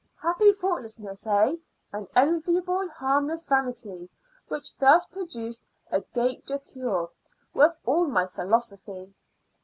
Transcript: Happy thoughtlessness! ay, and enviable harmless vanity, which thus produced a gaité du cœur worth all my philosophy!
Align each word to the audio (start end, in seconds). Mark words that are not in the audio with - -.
Happy 0.19 0.51
thoughtlessness! 0.51 1.27
ay, 1.27 1.55
and 1.93 2.09
enviable 2.15 2.89
harmless 2.89 3.45
vanity, 3.45 4.09
which 4.47 4.75
thus 4.77 5.05
produced 5.05 5.67
a 5.91 6.01
gaité 6.15 6.43
du 6.43 6.55
cœur 6.57 7.09
worth 7.53 7.79
all 7.85 8.07
my 8.07 8.25
philosophy! 8.25 9.13